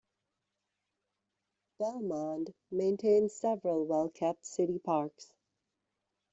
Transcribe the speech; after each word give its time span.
Belmond 1.79 2.55
maintains 2.71 3.35
several 3.35 3.85
well-kept 3.85 4.43
city 4.47 4.79
parks. 4.79 5.31